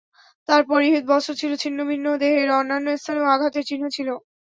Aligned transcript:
তার 0.49 0.61
পরিহিত 0.71 1.03
বস্ত্র 1.09 1.31
ছিল 1.41 1.51
ছিন্ন 1.63 1.79
ভিন্ন 1.89 2.07
দেহের 2.21 2.49
অন্যান্য 2.59 2.87
স্থানেও 2.95 3.31
আঘাতের 3.33 3.67
চিহ্ন 3.69 3.83
ছিল। 3.95 4.09